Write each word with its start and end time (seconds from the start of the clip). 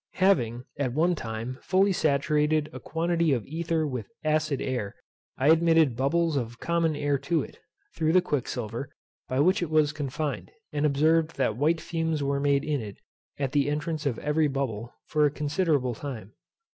Having, 0.15 0.63
at 0.79 0.93
one 0.93 1.13
time, 1.13 1.59
fully 1.61 1.93
saturated 1.93 2.71
a 2.73 2.79
quantity 2.79 3.33
of 3.33 3.45
ether 3.45 3.85
with 3.85 4.09
acid 4.23 4.59
air, 4.59 4.95
I 5.37 5.49
admitted 5.49 5.95
bubbles 5.95 6.37
of 6.37 6.59
common 6.59 6.95
air 6.95 7.19
to 7.19 7.43
it, 7.43 7.59
through 7.95 8.13
the 8.13 8.21
quicksilver, 8.23 8.89
by 9.29 9.39
which 9.41 9.61
it 9.61 9.69
was 9.69 9.93
confined, 9.93 10.49
and 10.73 10.87
observed 10.87 11.35
that 11.35 11.55
white 11.55 11.79
fumes 11.81 12.23
were 12.23 12.39
made 12.39 12.63
in 12.63 12.81
it, 12.81 12.97
at 13.37 13.51
the 13.51 13.69
entrance 13.69 14.07
of 14.07 14.17
every 14.17 14.47
bubble, 14.47 14.91
for 15.05 15.27
a 15.27 15.29
considerable 15.29 15.93
time. 15.93 16.33